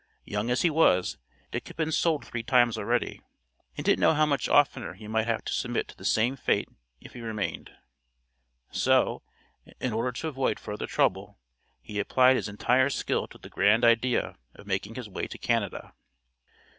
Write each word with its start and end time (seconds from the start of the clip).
Young 0.25 0.49
as 0.49 0.63
he 0.63 0.71
was, 0.71 1.19
Dick 1.51 1.67
had 1.67 1.77
been 1.77 1.91
sold 1.91 2.25
three 2.25 2.41
times 2.41 2.75
already, 2.75 3.21
and 3.77 3.85
didn't 3.85 3.99
know 3.99 4.15
how 4.15 4.25
much 4.25 4.49
oftener 4.49 4.93
he 4.95 5.07
might 5.07 5.27
have 5.27 5.45
to 5.45 5.53
submit 5.53 5.87
to 5.89 5.95
the 5.95 6.03
same 6.03 6.35
fate 6.35 6.67
if 6.99 7.13
he 7.13 7.21
remained; 7.21 7.69
so, 8.71 9.21
in 9.79 9.93
order 9.93 10.11
to 10.11 10.27
avoid 10.27 10.59
further 10.59 10.87
trouble, 10.87 11.37
he 11.83 11.99
applied 11.99 12.35
his 12.35 12.49
entire 12.49 12.89
skill 12.89 13.27
to 13.27 13.37
the 13.37 13.47
grand 13.47 13.85
idea 13.85 14.37
of 14.55 14.65
making 14.65 14.95
his 14.95 15.07
way 15.07 15.27
to 15.27 15.37
Canada. 15.37 15.93